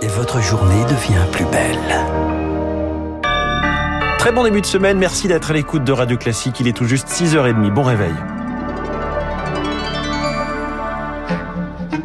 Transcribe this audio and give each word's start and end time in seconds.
et 0.00 0.08
votre 0.08 0.40
journée 0.40 0.84
devient 0.84 1.24
plus 1.32 1.44
belle. 1.46 1.78
Très 4.18 4.32
bon 4.32 4.44
début 4.44 4.60
de 4.60 4.66
semaine, 4.66 4.98
merci 4.98 5.28
d'être 5.28 5.50
à 5.50 5.54
l'écoute 5.54 5.84
de 5.84 5.92
Radio 5.92 6.16
Classique. 6.16 6.60
Il 6.60 6.68
est 6.68 6.72
tout 6.72 6.84
juste 6.84 7.08
6h30. 7.08 7.70
Bon 7.70 7.82
réveil. 7.82 8.14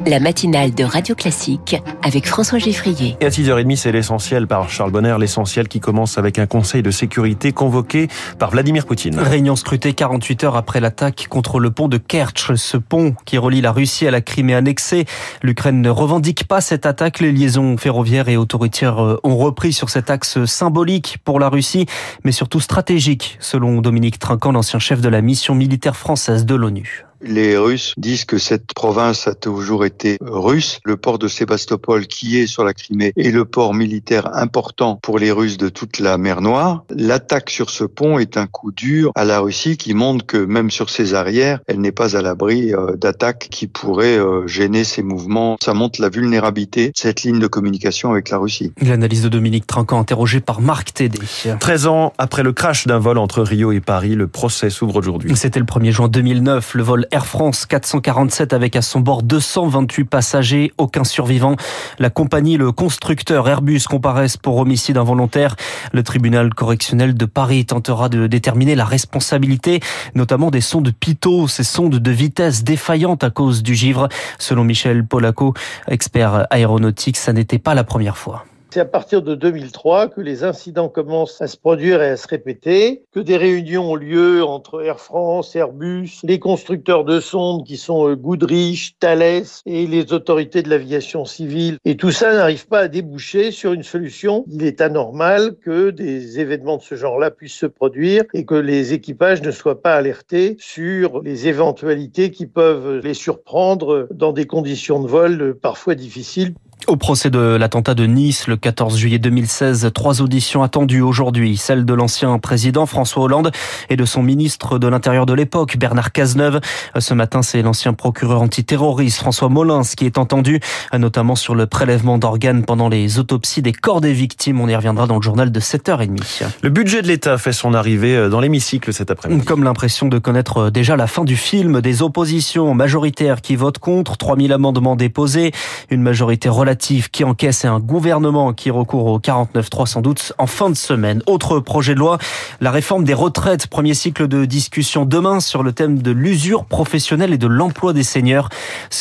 La 0.06 0.20
matinale 0.20 0.74
de 0.74 0.84
Radio 0.84 1.16
Classique 1.16 1.82
avec 2.04 2.28
François 2.28 2.60
Geffrier. 2.60 3.16
Et 3.22 3.26
à 3.26 3.30
6h30, 3.30 3.78
c'est 3.78 3.92
l'essentiel 3.94 4.48
par 4.48 4.70
Charles 4.70 4.92
Bonner, 4.92 5.16
l'essentiel 5.18 5.70
qui 5.70 5.80
commence 5.80 6.18
avec 6.18 6.40
un 6.40 6.46
conseil 6.46 6.84
de 6.84 6.92
sécurité 6.92 7.54
convoqué 7.54 8.10
par 8.38 8.52
Vladimir 8.52 8.86
Poutine. 8.86 9.18
Réunion 9.18 9.56
scrutée 9.56 9.94
48 9.94 10.44
heures 10.44 10.56
après 10.58 10.82
l'attaque 10.82 11.28
contre 11.30 11.60
le 11.60 11.72
pont 11.72 11.88
de 11.88 11.98
Kerch, 11.98 12.54
ce 12.56 12.76
pont 12.76 13.16
qui 13.26 13.38
relie 13.38 13.62
la 13.62 13.72
Russie 13.72 14.06
à 14.06 14.12
la 14.12 14.20
Crimée 14.20 14.56
annexée. 14.56 15.06
L'Ukraine 15.42 15.82
ne 15.82 15.90
revendique 15.90 16.50
pas 16.50 16.60
cette 16.60 16.86
attaque. 16.86 17.22
Les 17.22 17.32
liaisons 17.32 17.78
ferroviaires 17.78 18.28
et 18.28 18.36
autoritaires 18.36 19.02
euh, 19.02 19.20
ont 19.24 19.38
repris 19.38 19.72
sur 19.72 19.90
cet 19.90 20.10
axe 20.10 20.44
symbolique 20.44 21.20
pour 21.24 21.40
la 21.40 21.48
Russie, 21.48 21.86
mais 22.26 22.34
surtout 22.34 22.60
stratégique, 22.60 23.38
selon 23.40 23.80
Dominique 23.80 24.20
Trinquant, 24.20 24.52
l'ancien 24.52 24.80
chef 24.80 25.00
de 25.00 25.10
la 25.10 25.22
mission 25.22 25.56
militaire 25.56 25.96
française 25.96 26.46
de 26.46 26.56
l'ONU. 26.56 27.06
Les 27.26 27.58
Russes 27.58 27.94
disent 27.98 28.26
que 28.26 28.38
cette 28.38 28.74
province 28.74 29.28
a 29.28 29.34
toujours 29.34 29.86
été 29.86 30.18
russe. 30.22 30.80
Le 30.84 30.98
port 30.98 31.20
de 31.20 31.30
Sébastopol, 31.30 32.08
qui 32.08 32.38
est 32.38 32.48
sur 32.48 32.66
la 32.66 32.74
Crimée, 32.74 33.14
est 33.16 33.32
le 33.32 33.46
port 33.46 33.74
militaire 33.74 34.36
important 34.36 35.00
pour 35.02 35.20
les 35.20 35.32
Russes 35.32 35.58
de 35.58 35.70
toute 35.70 36.00
la 36.00 36.18
mer 36.18 36.42
Noire. 36.42 36.84
L'attaque 36.90 37.50
sur 37.50 37.70
ce 37.70 37.86
pont 37.86 38.20
est 38.20 38.36
un 38.36 38.46
coup 38.46 38.74
dur 38.74 39.12
à 39.16 39.24
la 39.24 39.40
Russie 39.40 39.78
qui 39.78 39.94
montre 39.94 40.26
que 40.26 40.38
même 40.38 40.70
sur 40.70 40.90
ses 40.90 41.14
arrières, 41.14 41.60
elle 41.68 41.80
n'est 41.80 41.94
pas 41.94 42.18
à 42.18 42.22
l'abri 42.22 42.74
euh, 42.74 42.98
d'attaques 42.98 43.48
qui 43.50 43.68
pourraient 43.68 44.20
euh, 44.20 44.46
gêner 44.46 44.84
ses 44.84 45.02
mouvements. 45.02 45.56
Ça 45.64 45.74
montre 45.74 46.02
la 46.02 46.10
vulnérabilité 46.10 46.88
de 46.88 46.94
cette 46.96 47.24
ligne 47.24 47.40
de 47.40 47.48
communication 47.48 48.12
avec 48.12 48.30
la 48.30 48.38
Russie. 48.38 48.74
L'analyse 48.82 49.24
de 49.24 49.30
Dominique 49.30 49.66
Trinquant, 49.66 50.00
interrogé 50.00 50.42
par 50.42 50.60
Marc 50.60 50.94
Tédé. 50.94 51.20
13 51.58 51.88
ans 51.88 52.14
après 52.18 52.44
le 52.44 52.52
crash 52.52 52.86
d'un 52.86 53.00
vol 53.00 53.18
entre 53.18 53.44
Rio 53.44 53.72
et 53.72 53.80
Paris, 53.80 54.16
le 54.16 54.28
procès 54.28 54.70
s'ouvre 54.70 54.98
aujourd'hui. 54.98 55.36
C'était 55.38 55.60
le 55.60 55.66
1er 55.66 55.92
juin 55.92 56.10
2009. 56.10 56.74
Le 56.74 56.84
vol 56.84 57.08
Air 57.14 57.28
France 57.28 57.68
447 57.68 58.54
avec 58.54 58.76
à 58.76 58.82
son 58.82 59.00
bord 59.00 59.22
228 59.22 60.04
passagers, 60.06 60.72
aucun 60.80 61.04
survivant. 61.04 61.56
La 62.00 62.10
compagnie, 62.10 62.58
le 62.58 62.72
constructeur 62.72 63.48
Airbus 63.48 63.82
comparaissent 63.88 64.38
pour 64.38 64.58
homicide 64.58 64.98
involontaire. 64.98 65.56
Le 65.92 66.02
tribunal 66.02 66.56
correctionnel 66.56 67.14
de 67.14 67.26
Paris 67.26 67.68
tentera 67.68 68.10
de 68.10 68.26
déterminer 68.26 68.74
la 68.74 68.86
responsabilité, 68.86 69.80
notamment 70.16 70.50
des 70.50 70.62
sondes 70.62 70.92
Pitot, 70.92 71.48
ces 71.48 71.64
sondes 71.64 72.00
de 72.00 72.12
vitesse 72.12 72.64
défaillantes 72.64 73.24
à 73.24 73.30
cause 73.30 73.62
du 73.62 73.76
givre. 73.76 74.10
Selon 74.40 74.64
Michel 74.64 75.06
Polaco, 75.06 75.54
expert 75.88 76.48
aéronautique, 76.50 77.18
ça 77.18 77.32
n'était 77.32 77.60
pas 77.60 77.76
la 77.76 77.84
première 77.84 78.18
fois. 78.18 78.44
C'est 78.74 78.80
à 78.80 78.86
partir 78.86 79.22
de 79.22 79.36
2003 79.36 80.08
que 80.08 80.20
les 80.20 80.44
incidents 80.44 80.90
commencent 80.90 81.40
à 81.44 81.48
se 81.48 81.58
produire 81.58 82.02
et 82.02 82.10
à 82.10 82.18
se 82.18 82.28
répéter, 82.28 83.04
que 83.12 83.20
des 83.20 83.38
réunions 83.38 83.92
ont 83.92 83.96
lieu 83.96 84.44
entre 84.44 84.84
Air 84.84 85.00
France, 85.00 85.56
Airbus, 85.56 86.22
les 86.24 86.40
constructeurs 86.40 87.06
de 87.06 87.20
sondes 87.20 87.68
qui 87.68 87.78
sont 87.78 88.10
euh, 88.10 88.16
Goodrich, 88.16 88.96
Thales 89.00 89.44
et 89.68 89.86
les 89.86 90.12
autorités 90.12 90.64
de 90.64 90.72
l'aviation 90.72 91.24
civile. 91.24 91.78
Et 91.86 91.98
tout 91.98 92.10
ça 92.10 92.34
n'arrive 92.34 92.68
pas 92.68 92.80
à 92.80 92.88
déboucher 92.88 93.52
sur 93.52 93.74
une 93.74 93.84
solution. 93.84 94.44
Il 94.50 94.66
est 94.66 94.82
anormal 94.82 95.56
que 95.58 95.92
des 95.92 96.40
événements 96.40 96.78
de 96.78 96.82
ce 96.82 96.96
genre-là 96.96 97.30
puissent 97.30 97.54
se 97.54 97.68
produire 97.68 98.24
et 98.34 98.44
que 98.44 98.56
les 98.56 98.94
équipages 98.94 99.44
ne 99.44 99.52
soient 99.52 99.84
pas 99.84 99.94
alertés 99.94 100.56
sur 100.58 101.22
les 101.22 101.48
éventualités 101.48 102.32
qui 102.32 102.48
peuvent 102.48 103.02
les 103.04 103.14
surprendre 103.14 104.08
dans 104.10 104.34
des 104.34 104.48
conditions 104.48 105.00
de 105.00 105.08
vol 105.08 105.60
parfois 105.62 105.94
difficiles. 105.94 106.56
Au 106.88 106.98
procès 106.98 107.30
de 107.30 107.40
l'attentat 107.40 107.94
de 107.94 108.06
Nice 108.06 108.48
le 108.48 108.58
14 108.58 108.98
juillet 108.98 109.18
2016, 109.18 109.92
trois 109.94 110.22
auditions 110.22 110.64
attendues 110.64 111.02
aujourd'hui, 111.02 111.56
celle 111.56 111.86
de 111.86 111.94
l'ancien 111.94 112.38
président 112.40 112.86
François 112.86 113.24
Hollande 113.24 113.52
et 113.90 113.96
de 113.96 114.04
son 114.04 114.22
ministre 114.22 114.80
de 114.80 114.88
l'Intérieur 114.88 115.26
de 115.26 115.34
l'époque, 115.34 115.78
Bernard 115.78 116.12
Cazeneuve. 116.12 116.60
Ce 117.00 117.14
matin, 117.14 117.42
c'est 117.42 117.62
l'ancien 117.62 117.94
procureur 117.94 118.42
antiterroriste 118.42 119.20
François 119.20 119.48
Molins 119.48 119.84
qui 119.96 120.06
est 120.06 120.18
entendu, 120.18 120.60
notamment 120.94 121.36
sur 121.36 121.56
le 121.56 121.68
prélèvement 121.68 122.18
d'organes 122.18 122.66
pendant 122.66 122.90
les 122.90 123.18
autopsies 123.18 123.62
des 123.62 123.72
corps 123.72 124.02
des 124.02 124.14
victimes. 124.14 124.60
On 124.60 124.68
y 124.68 124.76
reviendra 124.76 125.08
dans 125.08 125.16
le 125.16 125.22
journal 125.22 125.54
de 125.54 125.60
7h30. 125.62 126.44
Le 126.62 126.70
budget 126.70 127.02
de 127.02 127.08
l'État 127.08 127.38
fait 127.38 127.54
son 127.54 127.74
arrivée 127.74 128.30
dans 128.30 128.42
l'hémicycle 128.42 128.92
cet 128.92 129.10
après-midi. 129.10 129.46
Comme 129.46 129.64
l'impression 129.64 130.10
de 130.10 130.18
connaître 130.20 130.70
déjà 130.70 130.98
la 130.98 131.08
fin 131.08 131.24
du 131.24 131.38
film, 131.38 131.80
des 131.80 132.02
oppositions 132.02 132.74
majoritaires 132.74 133.40
qui 133.42 133.56
votent 133.56 133.80
contre, 133.80 134.18
3000 134.18 134.52
amendements 134.52 134.98
déposés, 134.98 135.54
une 135.90 136.02
majorité 136.02 136.50
relative 136.50 136.73
qui 136.76 137.24
encaisse 137.24 137.66
et 137.66 137.68
un 137.68 137.80
gouvernement 137.80 138.54
qui 138.54 138.72
recourt 138.72 139.06
au 139.06 139.20
49-3 139.20 139.86
sans 139.86 140.02
doute 140.02 140.34
en 140.38 140.48
fin 140.48 140.70
de 140.70 140.76
semaine. 140.76 141.22
Autre 141.28 141.60
projet 141.60 141.94
de 141.94 142.00
loi, 142.00 142.18
la 142.62 142.72
réforme 142.72 143.04
des 143.04 143.14
retraites. 143.14 143.68
Premier 143.68 143.94
cycle 143.94 144.28
de 144.28 144.46
discussion 144.46 145.06
demain 145.06 145.40
sur 145.40 145.64
le 145.64 145.72
thème 145.72 146.02
de 146.02 146.12
l'usure 146.12 146.66
professionnelle 146.66 147.34
et 147.34 147.38
de 147.38 147.48
l'emploi 147.48 147.94
des 147.94 148.04
seniors. 148.04 148.50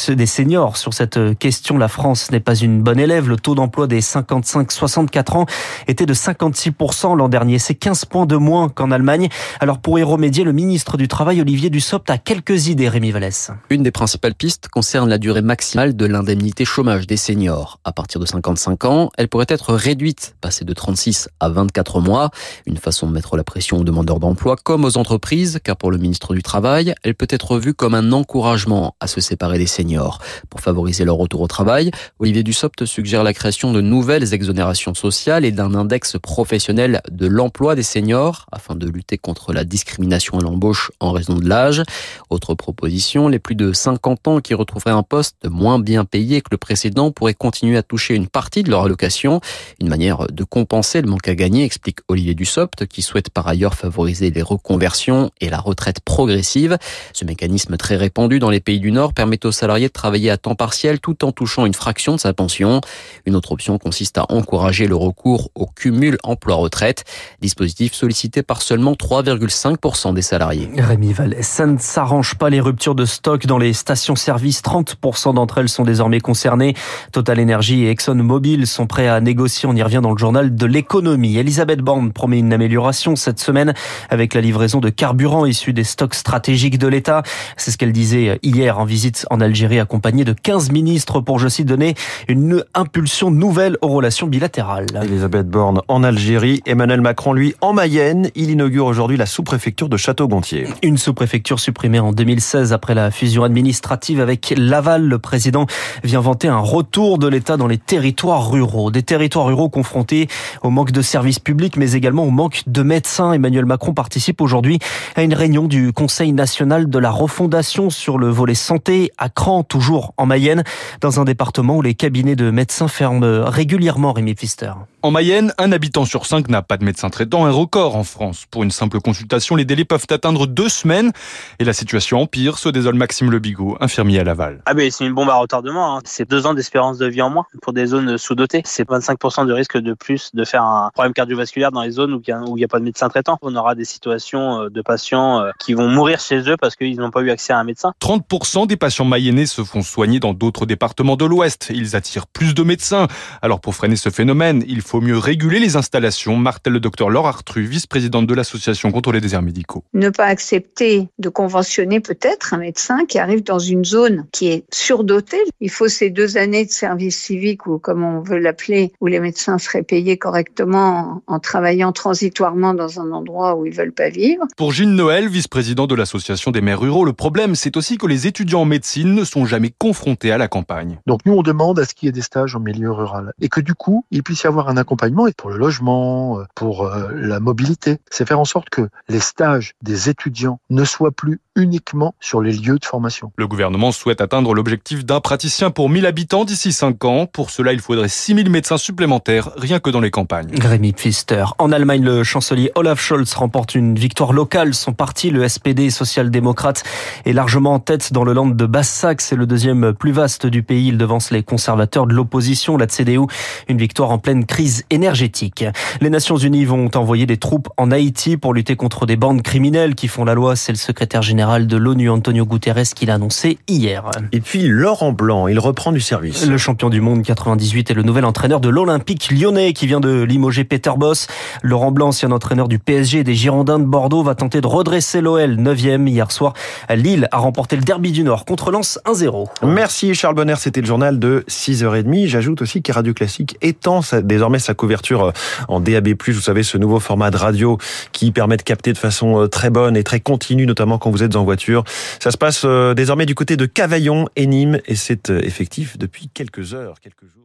Des 0.09 0.27
seniors 0.27 0.77
sur 0.77 0.95
cette 0.95 1.39
question, 1.39 1.79
la 1.79 1.89
France 1.89 2.31
n'est 2.31 2.41
pas 2.41 2.55
une 2.55 2.83
bonne 2.83 2.99
élève. 2.99 3.29
Le 3.29 3.37
taux 3.37 3.55
d'emploi 3.55 3.87
des 3.87 4.01
55-64 4.01 5.37
ans 5.37 5.47
était 5.89 6.07
de 6.07 6.15
56% 6.15 7.17
l'an 7.17 7.29
dernier. 7.29 7.59
C'est 7.59 7.75
15 7.75 8.05
points 8.07 8.27
de 8.27 8.37
moins 8.37 8.69
qu'en 8.69 8.91
Allemagne. 8.91 9.29
Alors 9.61 9.79
pour 9.79 9.99
y 9.99 10.03
remédier, 10.03 10.45
le 10.45 10.53
ministre 10.53 10.97
du 10.97 11.09
Travail, 11.09 11.41
Olivier 11.41 11.71
Dussopt, 11.71 12.11
a 12.11 12.19
quelques 12.19 12.69
idées, 12.69 12.89
Rémi 12.89 13.11
Vallès. 13.11 13.51
Une 13.71 13.83
des 13.83 13.91
principales 13.91 14.35
pistes 14.35 14.69
concerne 14.69 15.09
la 15.09 15.19
durée 15.19 15.43
maximale 15.43 15.97
de 15.97 16.07
l'indemnité 16.07 16.65
chômage 16.65 17.07
des 17.07 17.17
seniors 17.17 17.62
à 17.85 17.93
partir 17.93 18.21
de 18.21 18.27
55 18.27 18.85
ans, 18.85 19.11
elle 19.17 19.29
pourrait 19.29 19.47
être 19.49 19.75
réduite, 19.75 20.35
passer 20.41 20.65
de 20.65 20.73
36 20.73 21.29
à 21.41 21.49
24 21.49 22.01
mois. 22.01 22.31
Une 22.67 22.77
façon 22.77 23.07
de 23.07 23.13
mettre 23.13 23.37
la 23.37 23.45
pression 23.45 23.79
aux 23.79 23.85
demandeurs 23.85 24.21
d'emploi 24.21 24.57
comme 24.57 24.85
aux 24.85 24.97
entreprises, 24.97 25.61
car 25.63 25.77
pour 25.77 25.91
le 25.91 25.99
ministre 25.99 26.35
du 26.35 26.43
Travail, 26.43 26.95
elle 27.03 27.15
peut 27.15 27.27
être 27.29 27.59
vue 27.59 27.75
comme 27.75 27.95
un 27.95 28.13
encouragement 28.13 28.95
à 29.01 29.07
se 29.07 29.21
séparer 29.21 29.59
des 29.59 29.67
seniors. 29.67 30.19
Pour 30.51 30.61
favoriser 30.61 31.05
leur 31.05 31.17
retour 31.17 31.41
au 31.41 31.47
travail, 31.47 31.91
Olivier 32.19 32.43
Dussopt 32.43 32.85
suggère 32.85 33.23
la 33.23 33.33
création 33.33 33.73
de 33.73 33.81
nouvelles 33.81 34.35
exonérations 34.35 34.95
sociales 34.95 35.45
et 35.45 35.53
d'un 35.53 35.75
index 35.75 36.17
professionnel 36.21 37.01
de 37.11 37.27
l'emploi 37.27 37.75
des 37.75 37.83
seniors 37.83 38.47
afin 38.53 38.75
de 38.75 38.89
lutter 38.89 39.19
contre 39.19 39.53
la 39.53 39.65
discrimination 39.65 40.39
à 40.39 40.43
l'embauche 40.43 40.93
en 41.01 41.13
raison 41.13 41.35
de 41.35 41.49
l'âge. 41.49 41.83
Autre 42.31 42.55
proposition, 42.55 43.29
les 43.29 43.39
plus 43.39 43.55
de 43.55 43.73
50 43.73 44.29
ans 44.29 44.41
qui 44.41 44.55
retrouveraient 44.55 44.91
un 44.91 45.03
poste 45.03 45.49
moins 45.49 45.79
bien 45.79 46.05
payé 46.05 46.41
que 46.41 46.49
le 46.51 46.59
précédent 46.59 47.11
pourraient 47.11 47.35
continuer 47.53 47.77
à 47.77 47.83
toucher 47.83 48.15
une 48.15 48.29
partie 48.29 48.63
de 48.63 48.71
leur 48.71 48.85
allocation. 48.85 49.43
Une 49.79 49.91
manière 49.91 50.27
de 50.27 50.43
compenser 50.43 51.03
le 51.03 51.09
manque 51.11 51.29
à 51.29 51.35
gagner, 51.35 51.65
explique 51.65 51.99
Olivier 52.09 52.35
Dussopt, 52.35 52.87
qui 52.87 53.03
souhaite 53.03 53.29
par 53.29 53.47
ailleurs 53.47 53.75
favoriser 53.75 54.31
les 54.31 54.41
reconversions 54.41 55.31
et 55.43 55.51
la 55.51 55.59
retraite 55.59 56.01
progressive. 56.01 56.79
Ce 57.13 57.27
mécanisme 57.27 57.77
très 57.77 57.97
répandu 57.97 58.39
dans 58.39 58.49
les 58.49 58.61
pays 58.61 58.81
du 58.81 58.91
Nord 58.91 59.13
permet 59.13 59.45
aux 59.45 59.53
salariés 59.53 59.89
de 59.89 59.93
travailler 59.93 60.31
à 60.31 60.39
temps 60.39 60.55
partiel 60.55 60.99
tout 60.99 61.27
en 61.27 61.33
touchant 61.33 61.67
une 61.67 61.75
fraction 61.75 62.15
de 62.15 62.21
sa 62.21 62.33
pension. 62.33 62.81
Une 63.27 63.37
autre 63.37 63.53
option 63.53 63.77
consiste 63.77 64.17
à 64.17 64.25
encourager 64.31 64.87
le 64.87 64.97
recours 64.97 65.51
au 65.55 65.67
cumul 65.67 66.17
emploi-retraite, 66.23 67.05
dispositif 67.43 67.93
sollicité 67.93 68.43
par 68.43 68.63
seulement 68.63 68.95
3,5% 68.95 70.15
des 70.15 70.23
salariés. 70.23 70.71
Rémi 70.79 71.13
Vallée, 71.13 71.43
ça 71.43 71.67
ne 71.67 71.77
s'arrange 71.77 72.37
pas 72.37 72.49
les 72.49 72.61
ruptures 72.61 72.95
de 72.95 73.05
stock 73.05 73.45
dans 73.45 73.59
les 73.59 73.75
stations-service. 73.75 74.63
30% 74.63 75.35
d'entre 75.35 75.59
elles 75.59 75.69
sont 75.69 75.85
désormais 75.85 76.21
concernées. 76.21 76.75
Total 77.13 77.42
Energy 77.43 77.85
et 77.85 77.91
ExxonMobil 77.91 78.67
sont 78.67 78.87
prêts 78.87 79.09
à 79.09 79.21
négocier. 79.21 79.69
On 79.69 79.75
y 79.75 79.83
revient 79.83 80.01
dans 80.03 80.13
le 80.13 80.19
journal 80.19 80.55
de 80.55 80.67
l'économie. 80.67 81.37
Elisabeth 81.37 81.81
Borne 81.81 82.13
promet 82.13 82.39
une 82.39 82.53
amélioration 82.53 83.17
cette 83.17 83.41
semaine 83.41 83.75
avec 84.11 84.35
la 84.35 84.41
livraison 84.41 84.81
de 84.81 84.89
carburant 84.89 85.45
issu 85.45 85.73
des 85.73 85.85
stocks 85.85 86.15
stratégiques 86.15 86.79
de 86.79 86.87
l'État. 86.87 87.23
C'est 87.57 87.71
ce 87.71 87.79
qu'elle 87.79 87.93
disait 87.93 88.39
hier 88.43 88.79
en 88.79 88.85
visite 88.85 89.27
en 89.31 89.41
Algérie 89.41 89.81
accompagnée 89.81 90.25
de 90.25 90.33
15 90.33 90.71
ministres 90.71 91.21
pour, 91.21 91.39
je 91.39 91.49
cite, 91.49 91.67
donner 91.67 91.95
une 92.29 92.65
impulsion 92.75 93.31
nouvelle 93.31 93.77
aux 93.83 93.89
relations 93.89 94.27
bilatérales. 94.27 94.87
Elisabeth 95.03 95.49
Borne 95.49 95.81
en 95.89 96.03
Algérie, 96.05 96.63
Emmanuel 96.67 97.01
Macron, 97.01 97.33
lui, 97.33 97.55
en 97.61 97.73
Mayenne. 97.73 98.31
Il 98.35 98.51
inaugure 98.51 98.87
aujourd'hui 98.87 99.17
la 99.17 99.27
sous-préfecture 99.27 99.89
de 99.89 99.97
Château-Gontier. 99.97 100.67
Une 100.83 100.99
sous-préfecture 100.99 101.61
supprimée 101.61 102.01
en 102.01 102.13
2016 102.13 102.73
après 102.73 102.95
la 102.95 103.11
fusion 103.11 103.45
administrative 103.45 104.21
avec 104.21 104.55
Laval. 104.57 105.05
Le 105.07 105.19
président 105.19 105.67
vient 106.05 106.21
vanter 106.21 106.49
un 106.49 106.59
retour 106.59 107.19
de 107.19 107.29
l'État 107.33 107.57
dans 107.57 107.67
les 107.67 107.79
territoires 107.79 108.51
ruraux. 108.51 108.93
Des 108.93 109.03
territoires 109.03 109.47
ruraux 109.47 109.69
confrontés 109.69 110.29
au 110.63 110.71
manque 110.71 110.93
de 110.93 111.03
services 111.03 111.41
publics, 111.41 111.77
mais 111.77 111.93
également 111.93 112.25
au 112.25 112.31
manque 112.31 112.63
de 112.67 112.83
médecins. 112.83 113.33
Emmanuel 113.33 113.65
Macron 113.65 113.95
participe 113.95 114.41
aujourd'hui 114.41 114.79
à 115.17 115.23
une 115.23 115.35
réunion 115.35 115.67
du 115.67 115.93
Conseil 115.93 116.33
national 116.33 116.89
de 116.89 116.99
la 116.99 117.11
refondation 117.11 117.91
sur 117.91 118.19
le 118.19 118.29
volet 118.29 118.55
santé 118.55 119.11
à 119.19 119.29
Cran, 119.29 119.65
toujours 119.65 120.15
en 120.17 120.27
Mayenne, 120.27 120.63
dans 121.01 121.19
un 121.19 121.25
département 121.25 121.77
où 121.77 121.83
les 121.83 121.95
cabinets 121.95 122.37
de 122.37 122.51
médecins 122.51 122.89
ferment 122.89 123.45
régulièrement, 123.45 124.13
Rémi 124.13 124.35
Pfister. 124.35 124.73
En 125.03 125.11
Mayenne, 125.11 125.53
un 125.59 125.73
habitant 125.73 126.05
sur 126.05 126.27
cinq 126.27 126.49
n'a 126.49 126.63
pas 126.63 126.77
de 126.77 126.85
médecin 126.85 127.11
traitant, 127.11 127.45
un 127.47 127.51
record 127.51 127.97
en 127.97 128.05
France. 128.05 128.45
Pour 128.51 128.63
une 128.63 128.71
simple 128.71 129.01
consultation, 129.01 129.57
les 129.57 129.65
délais 129.65 129.85
peuvent 129.85 130.07
atteindre 130.11 130.47
deux 130.47 130.69
semaines 130.69 131.11
et 131.59 131.65
la 131.65 131.73
situation 131.73 132.21
empire, 132.21 132.59
se 132.59 132.69
désole 132.69 132.95
Maxime 132.95 133.31
Lebigot, 133.31 133.77
infirmier 133.81 134.21
à 134.21 134.25
Laval. 134.25 134.61
Ah 134.67 134.75
ben 134.75 134.91
c'est 134.91 135.05
une 135.05 135.15
bombe 135.15 135.31
à 135.31 135.35
retardement, 135.37 135.97
hein. 135.97 136.01
c'est 136.05 136.29
deux 136.29 136.47
ans 136.47 136.55
d'espérance 136.55 136.99
de 136.99 137.07
vie 137.07 137.22
en 137.23 137.31
moins 137.31 137.47
pour 137.63 137.73
des 137.73 137.87
zones 137.87 138.19
sous-dotées. 138.19 138.63
C'est 138.65 138.89
25% 138.89 139.47
de 139.47 139.53
risque 139.53 139.79
de 139.79 139.95
plus 139.95 140.31
de 140.35 140.45
faire 140.45 140.63
un 140.63 140.91
problème 140.93 141.13
cardiovasculaire 141.13 141.73
dans 141.73 141.83
les 141.83 141.93
zones 141.93 142.15
où 142.15 142.23
il 142.27 142.55
n'y 142.55 142.65
a, 142.65 142.69
pas 142.69 142.79
de 142.79 142.85
médecin 142.85 143.09
traitant. 143.09 143.39
On 143.43 143.55
aura 143.57 143.75
des 143.75 143.85
situations 143.85 144.69
de 144.69 144.83
patients 144.83 145.45
qui 145.59 145.75
vont 145.75 145.89
mourir 145.89 146.21
chez 146.21 146.49
eux 146.51 146.57
parce 146.57 146.77
qu'ils 146.77 146.99
n'ont 146.99 147.11
pas 147.11 147.23
eu 147.23 147.31
accès 147.31 147.53
à 147.53 147.59
un 147.59 147.65
médecin. 147.65 147.93
30% 148.01 148.67
des 148.67 148.77
patients 148.77 149.05
mayennais 149.05 149.47
se 149.47 149.63
font 149.63 149.83
soigner 149.83 150.21
dans 150.21 150.35
d'autres 150.35 150.67
départements 150.67 151.17
de 151.17 151.25
l'Ouest. 151.25 151.71
Ils 151.75 151.97
attirent 151.97 152.27
plus 152.27 152.55
de 152.55 152.63
médecins. 152.63 153.07
Alors 153.41 153.61
pour 153.61 153.75
freiner 153.75 153.97
ce 153.97 154.11
phénomène, 154.11 154.65
il 154.67 154.83
faut 154.83 155.01
mieux 155.01 155.19
réguler 155.19 155.59
les 155.59 155.77
installations, 155.77 156.37
martèle 156.37 156.73
le 156.73 156.81
docteur 156.81 157.11
Laure 157.11 157.29
Artru, 157.29 157.63
vice-présidente 157.63 158.27
de 158.27 158.35
l'association 158.35 158.91
contre 158.91 159.13
les 159.13 159.21
déserts 159.21 159.43
médicaux. 159.43 159.85
Ne 159.93 160.11
pas 160.11 160.27
accepter 160.27 161.09
de 161.19 161.29
conventionner 161.29 162.01
peut-être 162.01 162.55
un 162.55 162.59
médecin 162.59 163.05
qui 163.07 163.19
arrive 163.19 163.43
dans 163.43 163.59
une 163.59 163.85
zone 163.85 164.27
qui 164.33 164.49
est 164.49 164.65
surdotée. 164.73 165.43
Il 165.61 165.71
faut 165.71 165.89
ces 165.89 166.11
deux 166.11 166.37
années 166.37 166.65
de 166.65 166.71
service 166.71 167.12
civique 167.13 167.67
ou 167.67 167.79
comme 167.79 168.03
on 168.03 168.21
veut 168.21 168.39
l'appeler, 168.39 168.93
où 169.01 169.07
les 169.07 169.21
médecins 169.21 169.59
seraient 169.59 169.83
payés 169.83 170.19
correctement 170.19 171.23
en 171.27 171.39
travaillant 171.39 171.93
transitoirement 171.93 172.75
dans 172.75 173.01
un 173.01 173.13
endroit 173.13 173.55
où 173.55 173.67
ils 173.67 173.75
veulent 173.75 173.93
pas 173.93 174.09
vivre. 174.09 174.45
Pour 174.57 174.73
Gilles 174.73 174.95
Noël, 174.95 175.29
vice-président 175.29 175.87
de 175.87 175.95
l'association 175.95 176.51
des 176.51 176.61
maires 176.61 176.81
ruraux, 176.81 177.05
le 177.05 177.13
problème 177.13 177.55
c'est 177.55 177.77
aussi 177.77 177.99
que 177.99 178.07
les 178.07 178.27
étudiants 178.27 178.63
en 178.63 178.65
médecine 178.65 179.15
ne 179.15 179.25
sont 179.25 179.47
jamais 179.47 179.73
confrontés 179.79 180.33
à 180.33 180.39
la 180.39 180.49
campagne. 180.49 180.99
Donc 181.07 181.21
nous 181.27 181.35
on 181.35 181.43
demande 181.43 181.79
à 181.79 181.85
ce 181.85 181.95
qu'il 181.95 182.07
y 182.07 182.09
ait 182.09 182.13
des 182.13 182.23
stages 182.23 182.57
en 182.57 182.61
milieu 182.61 182.91
rural 182.91 183.33
et 183.41 183.49
que 183.49 183.61
du 183.61 183.75
coup 183.75 184.05
il 184.11 184.23
puisse 184.23 184.43
y 184.43 184.47
avoir 184.47 184.69
un 184.69 184.77
accompagnement 184.77 185.27
pour 185.37 185.51
le 185.51 185.57
logement, 185.57 186.41
pour 186.55 186.87
euh, 186.87 187.11
la 187.13 187.41
mobilité. 187.41 187.99
C'est 188.11 188.27
faire 188.27 188.41
en 188.41 188.45
sorte 188.45 188.71
que 188.71 188.89
les 189.09 189.21
stages 189.21 189.75
des 189.83 190.09
étudiants 190.09 190.61
ne 190.71 190.85
soient 190.85 191.13
plus 191.13 191.41
uniquement 191.55 192.15
sur 192.21 192.41
les 192.41 192.53
lieux 192.53 192.79
de 192.79 192.85
formation. 192.85 193.33
Le 193.37 193.47
gouvernement 193.47 193.93
souhaite 193.93 194.21
atteindre 194.21 194.55
l'objectif 194.55 195.05
d'un 195.05 195.21
praticien 195.21 195.71
pour 195.71 195.91
1000 195.91 196.07
habitants 196.07 196.45
d'ici 196.45 196.73
5 196.73 197.05
ans. 197.05 197.27
Pour 197.27 197.51
cela, 197.51 197.73
il 197.73 197.81
faudrait 197.81 198.09
6000 198.09 198.51
médecins 198.51 198.79
supplémentaires 198.79 199.51
rien 199.57 199.79
que 199.79 199.91
dans 199.91 200.01
les 200.01 200.11
campagnes. 200.11 200.51
Rémi 200.59 200.93
Pfister. 200.93 201.45
En 201.59 201.73
Allemagne, 201.73 202.03
le 202.03 202.25
chancelier 202.25 202.73
Olaf 202.75 203.01
Scholz 203.01 203.35
remporte 203.35 203.75
une 203.75 203.99
victoire 203.99 204.33
locale. 204.33 204.75
Son 204.75 204.93
parti, 204.93 205.31
le 205.31 205.47
SPD 205.47 205.91
social-démocrate, 205.91 206.85
est 207.27 207.33
largement 207.33 207.75
en 207.75 207.79
tête 207.79 208.13
dans 208.13 208.25
le 208.25 208.33
land 208.33 208.47
de 208.47 208.67
Basse-Saxe. 208.67 209.27
C'est 209.27 209.37
le 209.37 209.47
deuxième 209.47 209.93
plus 209.93 210.13
vaste 210.13 210.47
du 210.47 210.63
pays. 210.63 210.89
Il 210.89 210.99
devance 210.99 211.31
les 211.31 211.43
conservateurs 211.43 212.07
de 212.07 212.15
l'opposition, 212.15 212.77
la 212.77 212.87
CDU. 212.87 213.27
Une 213.69 213.79
victoire 213.79 214.11
en 214.11 214.19
pleine 214.19 214.47
crise 214.47 214.85
énergétique. 214.91 215.65
Les 216.01 216.11
Nations 216.11 216.37
Unies 216.37 216.65
vont 216.65 216.91
envoyer 216.95 217.27
des 217.27 217.37
troupes 217.37 217.69
en 217.77 217.91
Haïti 217.91 218.37
pour 218.37 218.55
lutter 218.55 218.77
contre 218.77 219.05
des 219.05 219.17
bandes 219.17 219.43
criminelles 219.43 219.95
qui 219.95 220.09
font 220.09 220.25
la 220.25 220.35
loi. 220.35 220.57
C'est 220.57 220.73
le 220.73 220.79
secrétaire 220.79 221.23
général 221.23 221.42
de 221.43 221.77
l'ONU, 221.77 222.09
Antonio 222.09 222.47
Guterres, 222.47 222.95
qui 222.95 223.05
l'a 223.05 223.15
annoncé 223.15 223.59
hier. 223.67 224.05
Et 224.31 224.41
puis 224.41 224.69
Laurent 224.69 225.11
Blanc, 225.11 225.49
il 225.49 225.59
reprend 225.59 225.91
du 225.91 226.01
service. 226.01 226.47
Le 226.47 226.57
champion 226.57 226.89
du 226.89 227.01
monde 227.01 227.25
98 227.25 227.91
est 227.91 227.95
le 227.95 228.05
nouvel 228.05 228.25
entraîneur 228.25 228.61
de 228.61 228.69
l'Olympique 228.69 229.29
lyonnais 229.33 229.73
qui 229.73 229.89
vient 229.89 229.99
de 229.99 230.23
limoger 230.23 230.63
Peter 230.63 230.93
Boss. 230.97 231.27
Laurent 231.63 231.91
Blanc, 231.91 232.09
ancien 232.09 232.31
entraîneur 232.31 232.69
du 232.69 232.79
PSG 232.79 233.19
et 233.19 233.25
des 233.25 233.35
Girondins 233.35 233.81
de 233.81 233.85
Bordeaux, 233.85 234.23
va 234.23 234.37
tenter 234.37 234.61
de 234.61 234.69
redresser 234.69 235.21
l'OL 235.21 235.57
9e 235.57 236.09
hier 236.09 236.31
soir. 236.31 236.53
Lille 236.89 237.27
a 237.33 237.39
remporté 237.39 237.75
le 237.75 237.83
derby 237.83 238.13
du 238.13 238.23
Nord 238.23 238.45
contre 238.45 238.71
Lens 238.71 239.01
1-0. 239.05 239.49
Merci 239.65 240.15
Charles 240.15 240.37
Bonner, 240.37 240.55
c'était 240.59 240.81
le 240.81 240.87
journal 240.87 241.19
de 241.19 241.45
6h30. 241.49 242.29
J'ajoute 242.29 242.63
aussi 242.63 242.83
que 242.83 242.93
Radio 242.93 243.15
Classique 243.15 243.57
étend 243.63 244.01
désormais 244.23 244.61
sa 244.61 244.75
couverture 244.75 245.25
euh, 245.25 245.33
en 245.67 245.81
DAB+, 245.81 246.11
vous 246.29 246.41
savez, 246.41 246.63
ce 246.63 246.79
nouveau 246.79 247.01
format 247.01 247.33
de 247.33 247.37
radio 247.37 247.79
qui 248.13 248.31
permet 248.31 248.57
de 248.57 248.63
capter 248.63 248.93
de 248.93 248.99
façon 248.99 249.43
euh, 249.43 249.49
très 249.49 249.71
bonne 249.71 249.97
et 249.97 250.05
très 250.05 250.21
continue, 250.21 250.67
notamment 250.67 250.99
quand 250.99 251.11
vous 251.11 251.25
êtes 251.25 251.32
en 251.37 251.45
voiture. 251.45 251.85
Ça 252.21 252.31
se 252.31 252.39
passe 252.39 252.63
euh, 252.65 252.95
désormais 252.95 253.27
du 253.27 253.35
côté 253.35 253.57
de 253.57 253.67
Cavaillon 253.67 254.29
et 254.37 254.47
Nîmes 254.47 254.81
et 254.87 254.95
c'est 254.95 255.31
effectif 255.31 255.99
depuis 255.99 256.29
quelques 256.29 256.75
heures, 256.75 257.01
quelques 257.01 257.23
jours. 257.23 257.43